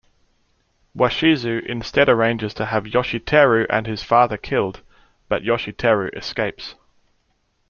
Washizu 0.97 1.63
instead 1.67 2.09
arranges 2.09 2.55
to 2.55 2.65
have 2.65 2.85
Yoshiteru 2.85 3.67
and 3.69 3.85
his 3.85 4.01
father 4.01 4.35
killed, 4.35 4.81
but 5.29 5.43
Yoshiteru 5.43 6.09
escapes. 6.17 6.73